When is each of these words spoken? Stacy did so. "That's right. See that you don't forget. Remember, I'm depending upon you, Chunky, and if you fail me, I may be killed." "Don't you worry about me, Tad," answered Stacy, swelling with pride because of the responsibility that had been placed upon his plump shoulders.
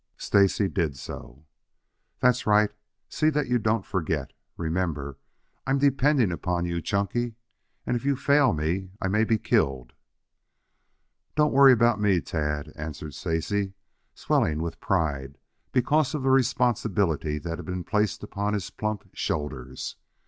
Stacy 0.17 0.67
did 0.67 0.97
so. 0.97 1.45
"That's 2.21 2.47
right. 2.47 2.71
See 3.07 3.29
that 3.29 3.45
you 3.47 3.59
don't 3.59 3.85
forget. 3.85 4.33
Remember, 4.57 5.19
I'm 5.67 5.77
depending 5.77 6.31
upon 6.31 6.65
you, 6.65 6.81
Chunky, 6.81 7.35
and 7.85 7.95
if 7.95 8.03
you 8.03 8.15
fail 8.15 8.51
me, 8.51 8.89
I 8.99 9.07
may 9.07 9.25
be 9.25 9.37
killed." 9.37 9.93
"Don't 11.35 11.51
you 11.51 11.55
worry 11.55 11.71
about 11.73 12.01
me, 12.01 12.19
Tad," 12.19 12.73
answered 12.75 13.13
Stacy, 13.13 13.73
swelling 14.15 14.63
with 14.63 14.79
pride 14.81 15.37
because 15.71 16.15
of 16.15 16.23
the 16.23 16.31
responsibility 16.31 17.37
that 17.37 17.59
had 17.59 17.65
been 17.67 17.83
placed 17.83 18.23
upon 18.23 18.55
his 18.55 18.71
plump 18.71 19.07
shoulders. 19.13 19.97